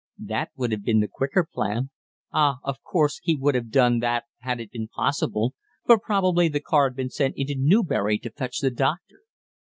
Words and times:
That 0.25 0.49
would 0.55 0.71
have 0.71 0.83
been 0.83 0.99
the 0.99 1.07
quicker 1.07 1.45
plan; 1.53 1.91
ah, 2.33 2.57
of 2.63 2.81
course 2.81 3.19
he 3.21 3.35
would 3.35 3.53
have 3.53 3.69
done 3.69 3.99
that 3.99 4.23
had 4.39 4.59
it 4.59 4.71
been 4.71 4.87
possible, 4.87 5.53
but 5.85 6.01
probably 6.01 6.47
the 6.49 6.59
car 6.59 6.89
had 6.89 6.95
been 6.95 7.11
sent 7.11 7.37
into 7.37 7.53
Newbury 7.55 8.17
to 8.17 8.31
fetch 8.31 8.61
the 8.61 8.71
doctor. 8.71 9.19